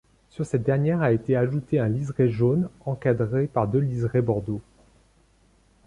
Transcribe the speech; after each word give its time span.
Sur 0.31 0.47
cette 0.47 0.63
dernière 0.63 1.03
a 1.03 1.11
été 1.11 1.35
ajoutée 1.35 1.77
un 1.79 1.87
liseré 1.87 2.27
jaune 2.27 2.69
encadré 2.87 3.45
par 3.45 3.67
deux 3.67 3.77
liserés 3.77 4.23
bordeaux. 4.23 4.63